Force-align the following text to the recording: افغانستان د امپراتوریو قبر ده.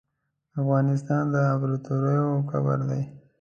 افغانستان 0.61 1.23
د 1.33 1.35
امپراتوریو 1.51 2.29
قبر 2.51 2.79
ده. 2.89 2.99